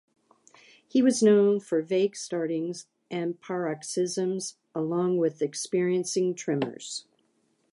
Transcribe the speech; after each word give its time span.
He 0.87 1.03
was 1.03 1.21
known 1.21 1.59
for 1.59 1.83
"vague 1.83 2.15
'startings' 2.15 2.87
and 3.11 3.39
'paroxysms'", 3.39 4.55
along 4.73 5.17
with 5.19 5.43
experiencing 5.43 6.33
tremors. 6.33 7.05